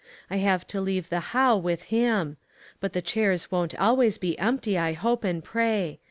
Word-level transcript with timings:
I 0.31 0.37
have 0.37 0.65
to 0.69 0.81
leave 0.81 1.09
the 1.09 1.19
*ho\v' 1.19 1.61
with 1.61 1.83
him. 1.95 2.37
But 2.79 2.93
the 2.93 3.03
chairs 3.03 3.51
won't 3.51 3.75
al 3.75 3.95
ways 3.97 4.17
be 4.17 4.35
empty, 4.39 4.75
I 4.75 4.93
hope 4.93 5.23
and 5.23 5.43
pray. 5.43 5.99